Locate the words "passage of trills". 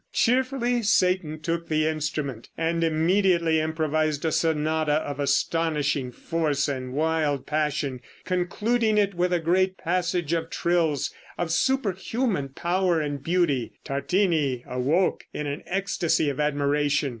9.77-11.13